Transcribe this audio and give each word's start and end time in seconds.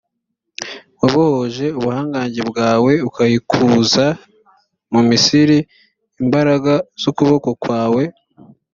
wabohoje 0.99 1.65
ubuhangange 1.77 2.41
bwawe, 2.49 2.91
ukayikuza 3.07 4.05
mu 4.93 5.01
misiri 5.09 5.57
imbaraga 6.23 6.73
z’ukuboko 7.01 7.49
kwawe. 7.61 8.03